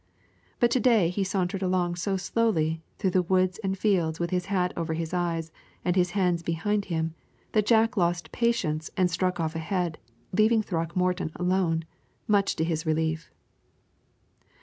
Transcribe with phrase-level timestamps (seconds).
[0.59, 4.47] But to day he sauntered along so slowly, through the woods and fields with his
[4.47, 5.51] hat over his eyes
[5.85, 7.13] and his hands behind him,
[7.51, 9.99] that Jack lost patience and struck off ahead,
[10.33, 11.85] leaving Throckmorton alone,
[12.27, 13.29] much to his relief.